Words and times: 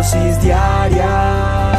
dosis 0.00 0.40
diaria. 0.40 1.72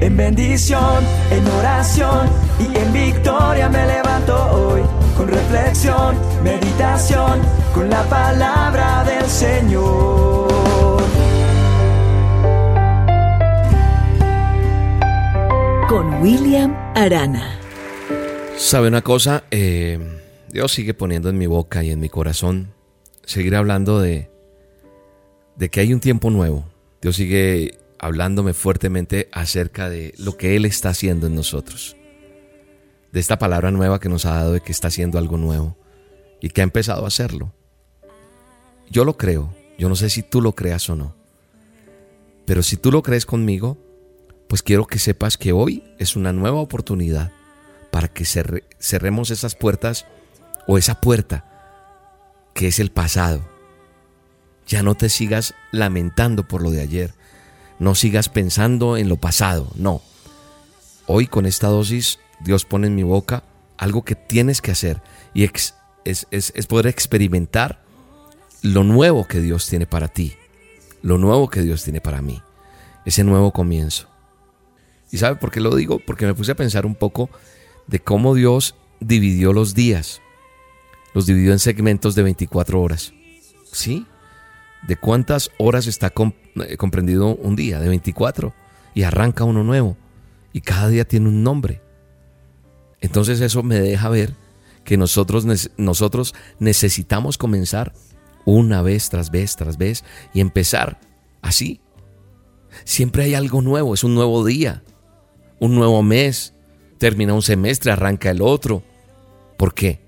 En 0.00 0.16
bendición, 0.16 1.04
en 1.30 1.46
oración 1.58 2.28
y 2.58 2.76
en 2.76 2.92
victoria 2.92 3.68
me 3.68 3.86
levanto 3.86 4.34
hoy. 4.50 4.82
Con 5.16 5.28
reflexión, 5.28 6.16
meditación, 6.42 7.40
con 7.72 7.88
la 7.88 8.02
palabra 8.08 9.04
del 9.04 9.26
Señor. 9.26 11.02
Con 15.88 16.20
William 16.20 16.74
Arana. 16.96 17.60
¿Sabe 18.56 18.88
una 18.88 19.02
cosa? 19.02 19.44
Eh, 19.52 20.00
Dios 20.48 20.72
sigue 20.72 20.94
poniendo 20.94 21.28
en 21.28 21.38
mi 21.38 21.46
boca 21.46 21.84
y 21.84 21.92
en 21.92 22.00
mi 22.00 22.08
corazón 22.08 22.72
seguir 23.24 23.54
hablando 23.54 24.00
de, 24.00 24.33
de 25.56 25.68
que 25.70 25.80
hay 25.80 25.92
un 25.92 26.00
tiempo 26.00 26.30
nuevo. 26.30 26.64
Dios 27.00 27.16
sigue 27.16 27.78
hablándome 27.98 28.54
fuertemente 28.54 29.28
acerca 29.32 29.88
de 29.88 30.14
lo 30.18 30.36
que 30.36 30.56
Él 30.56 30.64
está 30.64 30.90
haciendo 30.90 31.26
en 31.26 31.34
nosotros. 31.34 31.96
De 33.12 33.20
esta 33.20 33.38
palabra 33.38 33.70
nueva 33.70 34.00
que 34.00 34.08
nos 34.08 34.26
ha 34.26 34.34
dado 34.34 34.52
de 34.52 34.60
que 34.60 34.72
está 34.72 34.88
haciendo 34.88 35.18
algo 35.18 35.36
nuevo 35.36 35.76
y 36.40 36.50
que 36.50 36.60
ha 36.60 36.64
empezado 36.64 37.04
a 37.04 37.08
hacerlo. 37.08 37.52
Yo 38.90 39.04
lo 39.04 39.16
creo, 39.16 39.54
yo 39.78 39.88
no 39.88 39.96
sé 39.96 40.10
si 40.10 40.22
tú 40.22 40.40
lo 40.40 40.52
creas 40.52 40.88
o 40.90 40.96
no. 40.96 41.14
Pero 42.44 42.62
si 42.62 42.76
tú 42.76 42.92
lo 42.92 43.02
crees 43.02 43.24
conmigo, 43.24 43.78
pues 44.48 44.62
quiero 44.62 44.86
que 44.86 44.98
sepas 44.98 45.38
que 45.38 45.52
hoy 45.52 45.82
es 45.98 46.16
una 46.16 46.32
nueva 46.32 46.60
oportunidad 46.60 47.32
para 47.90 48.08
que 48.08 48.24
cerremos 48.24 49.30
esas 49.30 49.54
puertas 49.54 50.04
o 50.66 50.78
esa 50.78 51.00
puerta 51.00 51.44
que 52.54 52.66
es 52.68 52.78
el 52.78 52.90
pasado. 52.90 53.53
Ya 54.66 54.82
no 54.82 54.94
te 54.94 55.08
sigas 55.08 55.54
lamentando 55.72 56.46
por 56.48 56.62
lo 56.62 56.70
de 56.70 56.80
ayer. 56.80 57.14
No 57.78 57.94
sigas 57.94 58.28
pensando 58.28 58.96
en 58.96 59.08
lo 59.08 59.16
pasado. 59.16 59.70
No. 59.74 60.02
Hoy 61.06 61.26
con 61.26 61.46
esta 61.46 61.68
dosis 61.68 62.18
Dios 62.40 62.64
pone 62.64 62.86
en 62.86 62.94
mi 62.94 63.02
boca 63.02 63.44
algo 63.76 64.04
que 64.04 64.14
tienes 64.14 64.60
que 64.60 64.70
hacer 64.70 65.02
y 65.34 65.44
es, 65.44 65.74
poder 66.68 66.86
experimentar 66.86 67.82
lo 68.62 68.84
nuevo 68.84 69.26
que 69.26 69.40
Dios 69.40 69.66
tiene 69.68 69.86
para 69.86 70.08
ti. 70.08 70.34
Lo 71.02 71.18
nuevo 71.18 71.48
que 71.48 71.62
Dios 71.62 71.84
tiene 71.84 72.00
para 72.00 72.22
mí. 72.22 72.40
Ese 73.04 73.24
nuevo 73.24 73.52
comienzo. 73.52 74.08
¿Y 75.10 75.18
sabe 75.18 75.36
por 75.36 75.50
qué 75.50 75.60
lo 75.60 75.74
digo? 75.76 75.98
Porque 75.98 76.24
me 76.24 76.34
puse 76.34 76.52
a 76.52 76.56
pensar 76.56 76.86
un 76.86 76.94
poco 76.94 77.28
de 77.86 78.00
cómo 78.00 78.34
Dios 78.34 78.74
dividió 79.00 79.52
los 79.52 79.74
días. 79.74 80.22
Los 81.12 81.26
dividió 81.26 81.52
en 81.52 81.58
segmentos 81.58 82.14
de 82.14 82.22
24 82.22 82.80
horas. 82.80 83.12
¿Sí? 83.70 84.06
¿De 84.86 84.96
cuántas 84.96 85.50
horas 85.58 85.86
está 85.86 86.12
eh, 86.16 86.76
comprendido 86.76 87.34
un 87.36 87.56
día? 87.56 87.80
De 87.80 87.88
24. 87.88 88.54
Y 88.94 89.02
arranca 89.02 89.44
uno 89.44 89.64
nuevo. 89.64 89.96
Y 90.52 90.60
cada 90.60 90.88
día 90.88 91.04
tiene 91.04 91.28
un 91.28 91.42
nombre. 91.42 91.80
Entonces 93.00 93.40
eso 93.40 93.62
me 93.62 93.80
deja 93.80 94.08
ver 94.08 94.34
que 94.84 94.96
nosotros, 94.96 95.46
nosotros 95.76 96.34
necesitamos 96.58 97.38
comenzar 97.38 97.92
una 98.44 98.82
vez 98.82 99.08
tras 99.08 99.30
vez 99.30 99.56
tras 99.56 99.78
vez 99.78 100.04
y 100.32 100.40
empezar 100.40 101.00
así. 101.42 101.80
Siempre 102.84 103.24
hay 103.24 103.34
algo 103.34 103.62
nuevo, 103.62 103.94
es 103.94 104.04
un 104.04 104.14
nuevo 104.14 104.44
día, 104.44 104.82
un 105.60 105.74
nuevo 105.74 106.02
mes, 106.02 106.54
termina 106.98 107.34
un 107.34 107.42
semestre, 107.42 107.92
arranca 107.92 108.30
el 108.30 108.42
otro. 108.42 108.82
¿Por 109.56 109.74
qué? 109.74 110.00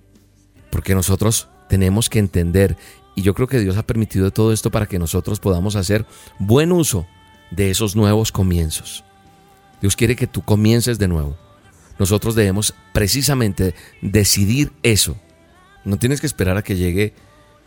Porque 0.70 0.94
nosotros 0.94 1.48
tenemos 1.68 2.08
que 2.10 2.18
entender, 2.18 2.76
y 3.16 3.22
yo 3.22 3.34
creo 3.34 3.48
que 3.48 3.58
Dios 3.58 3.76
ha 3.78 3.82
permitido 3.82 4.30
todo 4.30 4.52
esto 4.52 4.70
para 4.70 4.86
que 4.86 4.98
nosotros 4.98 5.40
podamos 5.40 5.74
hacer 5.74 6.06
buen 6.38 6.70
uso 6.70 7.06
de 7.50 7.70
esos 7.70 7.96
nuevos 7.96 8.30
comienzos. 8.30 9.02
Dios 9.80 9.96
quiere 9.96 10.14
que 10.14 10.26
tú 10.26 10.42
comiences 10.42 10.98
de 10.98 11.08
nuevo. 11.08 11.36
Nosotros 11.98 12.34
debemos 12.34 12.74
precisamente 12.92 13.74
decidir 14.02 14.70
eso. 14.82 15.16
No 15.84 15.98
tienes 15.98 16.20
que 16.20 16.26
esperar 16.26 16.58
a 16.58 16.62
que 16.62 16.76
llegue 16.76 17.14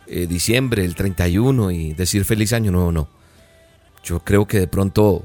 eh, 0.06 0.28
diciembre, 0.28 0.84
el 0.84 0.94
31 0.94 1.72
y 1.72 1.94
decir 1.94 2.24
feliz 2.24 2.52
año 2.52 2.70
nuevo, 2.70 2.92
no. 2.92 3.08
Yo 4.04 4.20
creo 4.20 4.46
que 4.46 4.60
de 4.60 4.68
pronto 4.68 5.24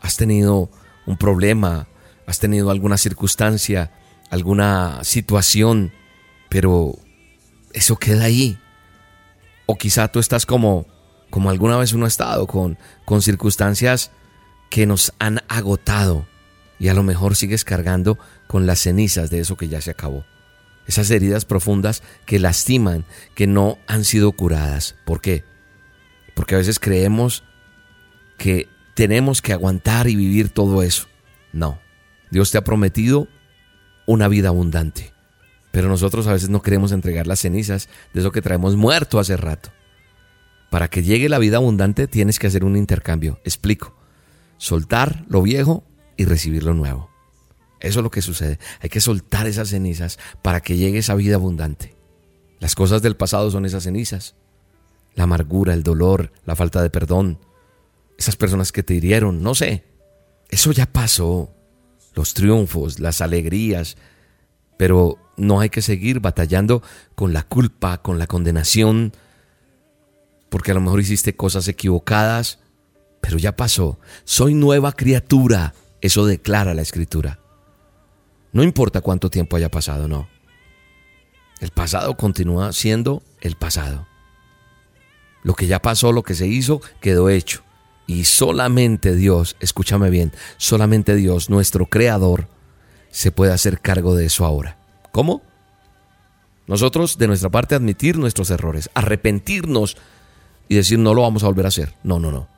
has 0.00 0.16
tenido 0.16 0.70
un 1.06 1.16
problema, 1.16 1.86
has 2.26 2.40
tenido 2.40 2.70
alguna 2.70 2.98
circunstancia, 2.98 3.92
alguna 4.28 5.04
situación, 5.04 5.92
pero 6.48 6.98
eso 7.72 7.96
queda 7.96 8.24
ahí. 8.24 8.58
O 9.70 9.76
quizá 9.76 10.08
tú 10.08 10.18
estás 10.18 10.46
como, 10.46 10.84
como 11.30 11.48
alguna 11.48 11.76
vez 11.76 11.92
uno 11.92 12.04
ha 12.04 12.08
estado, 12.08 12.48
con, 12.48 12.76
con 13.04 13.22
circunstancias 13.22 14.10
que 14.68 14.84
nos 14.84 15.12
han 15.20 15.44
agotado 15.46 16.26
y 16.80 16.88
a 16.88 16.94
lo 16.94 17.04
mejor 17.04 17.36
sigues 17.36 17.64
cargando 17.64 18.18
con 18.48 18.66
las 18.66 18.80
cenizas 18.80 19.30
de 19.30 19.38
eso 19.38 19.56
que 19.56 19.68
ya 19.68 19.80
se 19.80 19.92
acabó. 19.92 20.24
Esas 20.88 21.08
heridas 21.12 21.44
profundas 21.44 22.02
que 22.26 22.40
lastiman, 22.40 23.04
que 23.36 23.46
no 23.46 23.78
han 23.86 24.02
sido 24.02 24.32
curadas. 24.32 24.96
¿Por 25.04 25.20
qué? 25.20 25.44
Porque 26.34 26.56
a 26.56 26.58
veces 26.58 26.80
creemos 26.80 27.44
que 28.38 28.68
tenemos 28.94 29.40
que 29.40 29.52
aguantar 29.52 30.08
y 30.08 30.16
vivir 30.16 30.48
todo 30.48 30.82
eso. 30.82 31.06
No. 31.52 31.78
Dios 32.32 32.50
te 32.50 32.58
ha 32.58 32.64
prometido 32.64 33.28
una 34.04 34.26
vida 34.26 34.48
abundante. 34.48 35.12
Pero 35.72 35.88
nosotros 35.88 36.26
a 36.26 36.32
veces 36.32 36.48
no 36.48 36.62
queremos 36.62 36.92
entregar 36.92 37.26
las 37.26 37.40
cenizas 37.40 37.88
de 38.12 38.20
eso 38.20 38.32
que 38.32 38.42
traemos 38.42 38.76
muerto 38.76 39.18
hace 39.18 39.36
rato. 39.36 39.70
Para 40.70 40.88
que 40.88 41.02
llegue 41.02 41.28
la 41.28 41.38
vida 41.38 41.56
abundante 41.56 42.06
tienes 42.06 42.38
que 42.38 42.46
hacer 42.46 42.64
un 42.64 42.76
intercambio. 42.76 43.40
Explico. 43.44 43.96
Soltar 44.56 45.24
lo 45.28 45.42
viejo 45.42 45.84
y 46.16 46.24
recibir 46.24 46.64
lo 46.64 46.74
nuevo. 46.74 47.10
Eso 47.80 48.00
es 48.00 48.04
lo 48.04 48.10
que 48.10 48.22
sucede. 48.22 48.58
Hay 48.80 48.90
que 48.90 49.00
soltar 49.00 49.46
esas 49.46 49.70
cenizas 49.70 50.18
para 50.42 50.60
que 50.60 50.76
llegue 50.76 50.98
esa 50.98 51.14
vida 51.14 51.36
abundante. 51.36 51.96
Las 52.58 52.74
cosas 52.74 53.00
del 53.00 53.16
pasado 53.16 53.50
son 53.50 53.64
esas 53.64 53.84
cenizas. 53.84 54.36
La 55.14 55.24
amargura, 55.24 55.72
el 55.72 55.82
dolor, 55.82 56.32
la 56.44 56.56
falta 56.56 56.82
de 56.82 56.90
perdón. 56.90 57.38
Esas 58.18 58.36
personas 58.36 58.70
que 58.70 58.82
te 58.82 58.94
hirieron, 58.94 59.42
no 59.42 59.54
sé. 59.54 59.84
Eso 60.50 60.72
ya 60.72 60.86
pasó 60.86 61.54
los 62.14 62.34
triunfos, 62.34 63.00
las 63.00 63.20
alegrías, 63.20 63.96
pero 64.80 65.18
no 65.36 65.60
hay 65.60 65.68
que 65.68 65.82
seguir 65.82 66.20
batallando 66.20 66.82
con 67.14 67.34
la 67.34 67.42
culpa, 67.42 67.98
con 68.00 68.18
la 68.18 68.26
condenación, 68.26 69.12
porque 70.48 70.70
a 70.70 70.74
lo 70.74 70.80
mejor 70.80 71.00
hiciste 71.00 71.36
cosas 71.36 71.68
equivocadas, 71.68 72.60
pero 73.20 73.36
ya 73.36 73.56
pasó. 73.56 73.98
Soy 74.24 74.54
nueva 74.54 74.92
criatura, 74.92 75.74
eso 76.00 76.24
declara 76.24 76.72
la 76.72 76.80
escritura. 76.80 77.40
No 78.52 78.62
importa 78.62 79.02
cuánto 79.02 79.28
tiempo 79.28 79.54
haya 79.58 79.70
pasado, 79.70 80.08
no. 80.08 80.30
El 81.60 81.72
pasado 81.72 82.16
continúa 82.16 82.72
siendo 82.72 83.22
el 83.42 83.56
pasado. 83.56 84.06
Lo 85.42 85.52
que 85.52 85.66
ya 85.66 85.82
pasó, 85.82 86.10
lo 86.10 86.22
que 86.22 86.32
se 86.32 86.46
hizo, 86.46 86.80
quedó 87.02 87.28
hecho. 87.28 87.64
Y 88.06 88.24
solamente 88.24 89.14
Dios, 89.14 89.58
escúchame 89.60 90.08
bien, 90.08 90.32
solamente 90.56 91.16
Dios, 91.16 91.50
nuestro 91.50 91.84
Creador, 91.84 92.48
se 93.10 93.32
puede 93.32 93.52
hacer 93.52 93.80
cargo 93.80 94.14
de 94.14 94.26
eso 94.26 94.44
ahora. 94.44 94.76
¿Cómo? 95.12 95.42
Nosotros, 96.66 97.18
de 97.18 97.26
nuestra 97.26 97.50
parte, 97.50 97.74
admitir 97.74 98.16
nuestros 98.16 98.50
errores, 98.50 98.90
arrepentirnos 98.94 99.96
y 100.68 100.76
decir 100.76 100.98
no 100.98 101.14
lo 101.14 101.22
vamos 101.22 101.42
a 101.42 101.46
volver 101.46 101.64
a 101.64 101.68
hacer. 101.68 101.94
No, 102.04 102.18
no, 102.18 102.30
no. 102.30 102.48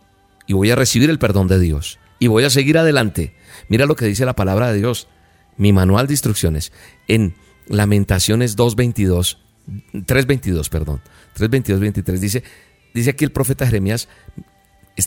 Y 0.46 0.52
voy 0.52 0.70
a 0.70 0.76
recibir 0.76 1.08
el 1.08 1.18
perdón 1.18 1.48
de 1.48 1.58
Dios. 1.58 1.98
Y 2.18 2.26
voy 2.26 2.44
a 2.44 2.50
seguir 2.50 2.76
adelante. 2.76 3.34
Mira 3.68 3.86
lo 3.86 3.96
que 3.96 4.04
dice 4.04 4.26
la 4.26 4.36
palabra 4.36 4.70
de 4.70 4.78
Dios. 4.78 5.08
Mi 5.56 5.72
manual 5.72 6.06
de 6.06 6.12
instrucciones 6.14 6.72
en 7.08 7.34
Lamentaciones 7.68 8.56
2.22, 8.56 9.38
3.22, 9.94 10.68
perdón. 10.68 11.00
3.22, 11.38 11.78
23 11.78 12.20
dice, 12.20 12.42
dice 12.92 13.10
aquí 13.10 13.24
el 13.24 13.32
profeta 13.32 13.66
Jeremías, 13.66 14.08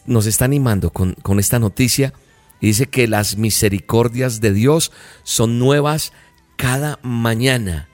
nos 0.06 0.25
está 0.25 0.45
animando 0.45 0.92
con, 0.92 1.15
esta 1.39 1.59
noticia 1.59 2.13
dice 2.62 2.88
que 2.88 3.07
las 3.07 3.38
misericordias 3.38 4.42
de 4.42 4.54
Dios 4.54 4.92
son 5.24 5.60
nuevas 5.60 6.13
cada 6.57 7.00
mañana. 7.02 7.90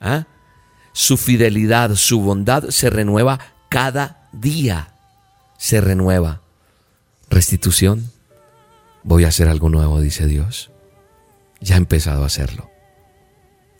¿ah? 0.00 0.26
Su 0.92 1.16
fidelidad, 1.16 1.94
su 1.94 2.20
bondad 2.20 2.70
se 2.70 2.90
renueva 2.90 3.38
cada 3.68 4.28
día. 4.32 4.94
Se 5.58 5.80
renueva. 5.80 6.42
Restitución. 7.30 8.10
Voy 9.02 9.24
a 9.24 9.28
hacer 9.28 9.48
algo 9.48 9.68
nuevo, 9.68 10.00
dice 10.00 10.26
Dios. 10.26 10.70
Ya 11.60 11.74
ha 11.74 11.78
empezado 11.78 12.22
a 12.22 12.26
hacerlo. 12.26 12.70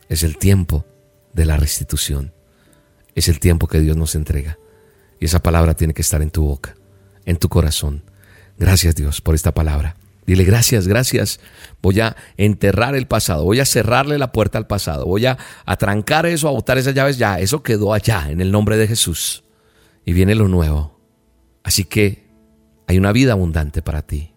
Es 0.07 0.23
el 0.23 0.37
tiempo 0.37 0.85
de 1.33 1.45
la 1.45 1.57
restitución. 1.57 2.33
Es 3.15 3.27
el 3.27 3.39
tiempo 3.39 3.67
que 3.67 3.79
Dios 3.79 3.97
nos 3.97 4.15
entrega. 4.15 4.57
Y 5.19 5.25
esa 5.25 5.41
palabra 5.41 5.73
tiene 5.73 5.93
que 5.93 6.01
estar 6.01 6.21
en 6.21 6.31
tu 6.31 6.43
boca 6.43 6.75
en 7.29 7.37
tu 7.37 7.47
corazón. 7.47 8.03
Gracias 8.57 8.95
Dios 8.95 9.21
por 9.21 9.35
esta 9.35 9.53
palabra. 9.53 9.95
Dile 10.29 10.43
gracias, 10.43 10.87
gracias. 10.87 11.39
Voy 11.81 12.01
a 12.01 12.15
enterrar 12.37 12.93
el 12.93 13.07
pasado, 13.07 13.45
voy 13.45 13.61
a 13.61 13.65
cerrarle 13.65 14.19
la 14.19 14.31
puerta 14.31 14.59
al 14.59 14.67
pasado, 14.67 15.07
voy 15.07 15.25
a 15.25 15.39
atrancar 15.65 16.27
eso, 16.27 16.47
a 16.47 16.51
botar 16.51 16.77
esas 16.77 16.93
llaves 16.93 17.17
ya. 17.17 17.39
Eso 17.39 17.63
quedó 17.63 17.95
allá 17.95 18.29
en 18.29 18.39
el 18.39 18.51
nombre 18.51 18.77
de 18.77 18.85
Jesús. 18.85 19.43
Y 20.05 20.13
viene 20.13 20.35
lo 20.35 20.47
nuevo. 20.47 20.99
Así 21.63 21.83
que 21.83 22.27
hay 22.85 22.99
una 22.99 23.11
vida 23.11 23.31
abundante 23.31 23.81
para 23.81 24.03
ti. 24.03 24.35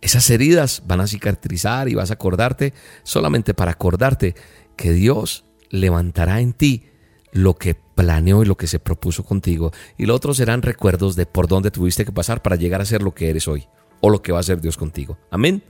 Esas 0.00 0.28
heridas 0.28 0.82
van 0.86 1.02
a 1.02 1.06
cicatrizar 1.06 1.88
y 1.88 1.94
vas 1.94 2.10
a 2.10 2.14
acordarte 2.14 2.74
solamente 3.04 3.54
para 3.54 3.70
acordarte 3.70 4.34
que 4.74 4.90
Dios 4.92 5.44
levantará 5.70 6.40
en 6.40 6.52
ti 6.52 6.86
lo 7.30 7.54
que 7.54 7.76
planeó 7.76 8.42
y 8.42 8.46
lo 8.46 8.56
que 8.56 8.66
se 8.66 8.80
propuso 8.80 9.22
contigo. 9.22 9.70
Y 9.96 10.06
lo 10.06 10.16
otro 10.16 10.34
serán 10.34 10.62
recuerdos 10.62 11.14
de 11.14 11.26
por 11.26 11.46
dónde 11.46 11.70
tuviste 11.70 12.04
que 12.04 12.10
pasar 12.10 12.42
para 12.42 12.56
llegar 12.56 12.80
a 12.80 12.86
ser 12.86 13.02
lo 13.02 13.14
que 13.14 13.30
eres 13.30 13.46
hoy 13.46 13.68
o 14.00 14.10
lo 14.10 14.22
que 14.22 14.32
va 14.32 14.40
a 14.40 14.44
ser 14.44 14.60
Dios 14.60 14.76
contigo. 14.76 15.18
Amén. 15.30 15.62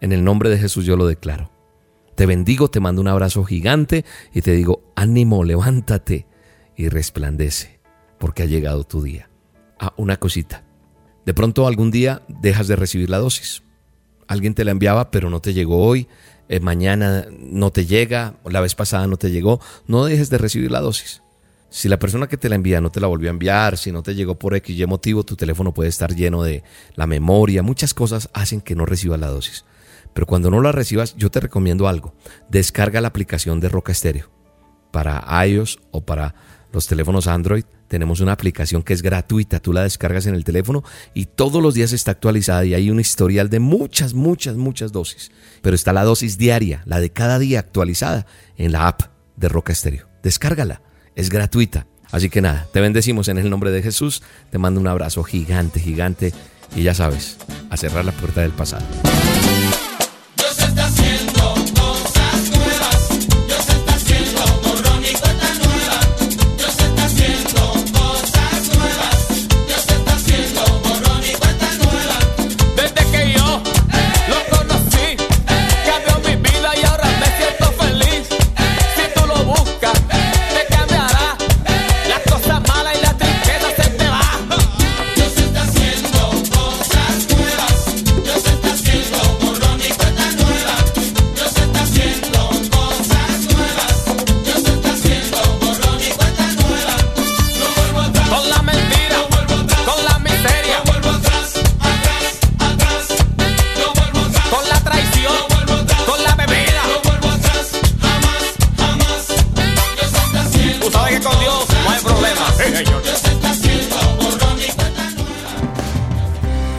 En 0.00 0.12
el 0.12 0.24
nombre 0.24 0.50
de 0.50 0.58
Jesús 0.58 0.84
yo 0.84 0.96
lo 0.96 1.06
declaro. 1.06 1.50
Te 2.14 2.26
bendigo, 2.26 2.68
te 2.68 2.80
mando 2.80 3.00
un 3.00 3.08
abrazo 3.08 3.44
gigante 3.44 4.04
y 4.34 4.42
te 4.42 4.52
digo, 4.52 4.82
ánimo, 4.96 5.44
levántate 5.44 6.26
y 6.76 6.88
resplandece, 6.88 7.80
porque 8.18 8.42
ha 8.42 8.46
llegado 8.46 8.84
tu 8.84 9.02
día. 9.02 9.30
Ah, 9.78 9.94
una 9.96 10.18
cosita. 10.18 10.64
De 11.24 11.34
pronto 11.34 11.66
algún 11.66 11.90
día 11.90 12.22
dejas 12.28 12.68
de 12.68 12.76
recibir 12.76 13.08
la 13.10 13.18
dosis. 13.18 13.62
Alguien 14.26 14.54
te 14.54 14.64
la 14.64 14.72
enviaba, 14.72 15.10
pero 15.10 15.30
no 15.30 15.40
te 15.40 15.54
llegó 15.54 15.84
hoy. 15.84 16.08
Eh, 16.48 16.60
mañana 16.60 17.26
no 17.38 17.70
te 17.70 17.86
llega, 17.86 18.34
la 18.44 18.60
vez 18.60 18.74
pasada 18.74 19.06
no 19.06 19.16
te 19.16 19.30
llegó. 19.30 19.60
No 19.86 20.04
dejes 20.04 20.30
de 20.30 20.38
recibir 20.38 20.70
la 20.70 20.80
dosis. 20.80 21.22
Si 21.72 21.88
la 21.88 21.98
persona 21.98 22.26
que 22.26 22.36
te 22.36 22.50
la 22.50 22.54
envía 22.54 22.82
no 22.82 22.92
te 22.92 23.00
la 23.00 23.06
volvió 23.06 23.30
a 23.30 23.32
enviar, 23.32 23.78
si 23.78 23.92
no 23.92 24.02
te 24.02 24.14
llegó 24.14 24.38
por 24.38 24.54
X 24.54 24.78
y 24.78 24.84
motivo, 24.84 25.24
tu 25.24 25.36
teléfono 25.36 25.72
puede 25.72 25.88
estar 25.88 26.14
lleno 26.14 26.42
de 26.42 26.62
la 26.96 27.06
memoria. 27.06 27.62
Muchas 27.62 27.94
cosas 27.94 28.28
hacen 28.34 28.60
que 28.60 28.74
no 28.74 28.84
recibas 28.84 29.18
la 29.18 29.28
dosis. 29.28 29.64
Pero 30.12 30.26
cuando 30.26 30.50
no 30.50 30.60
la 30.60 30.70
recibas, 30.70 31.16
yo 31.16 31.30
te 31.30 31.40
recomiendo 31.40 31.88
algo. 31.88 32.14
Descarga 32.50 33.00
la 33.00 33.08
aplicación 33.08 33.58
de 33.58 33.70
Roca 33.70 33.90
Estéreo 33.90 34.30
para 34.90 35.24
iOS 35.46 35.78
o 35.92 36.02
para 36.04 36.34
los 36.74 36.86
teléfonos 36.86 37.26
Android 37.26 37.64
tenemos 37.88 38.20
una 38.20 38.32
aplicación 38.32 38.82
que 38.82 38.92
es 38.92 39.00
gratuita, 39.00 39.58
tú 39.60 39.72
la 39.72 39.82
descargas 39.82 40.26
en 40.26 40.34
el 40.34 40.44
teléfono 40.44 40.84
y 41.14 41.24
todos 41.24 41.62
los 41.62 41.72
días 41.72 41.94
está 41.94 42.10
actualizada 42.10 42.66
y 42.66 42.74
hay 42.74 42.90
un 42.90 43.00
historial 43.00 43.48
de 43.48 43.60
muchas, 43.60 44.12
muchas, 44.12 44.56
muchas 44.56 44.92
dosis. 44.92 45.32
Pero 45.62 45.74
está 45.74 45.94
la 45.94 46.04
dosis 46.04 46.36
diaria, 46.36 46.82
la 46.84 47.00
de 47.00 47.10
cada 47.10 47.38
día 47.38 47.60
actualizada 47.60 48.26
en 48.58 48.72
la 48.72 48.88
app 48.88 49.04
de 49.36 49.48
Roca 49.48 49.72
Estéreo. 49.72 50.06
Descárgala, 50.22 50.82
es 51.16 51.30
gratuita. 51.30 51.86
Así 52.10 52.28
que 52.28 52.42
nada, 52.42 52.68
te 52.72 52.80
bendecimos 52.80 53.28
en 53.28 53.38
el 53.38 53.48
nombre 53.48 53.70
de 53.70 53.82
Jesús, 53.82 54.22
te 54.50 54.58
mando 54.58 54.80
un 54.80 54.86
abrazo 54.86 55.22
gigante, 55.22 55.80
gigante 55.80 56.32
y 56.76 56.82
ya 56.82 56.94
sabes, 56.94 57.38
a 57.70 57.76
cerrar 57.76 58.04
la 58.04 58.12
puerta 58.12 58.42
del 58.42 58.52
pasado. 58.52 58.84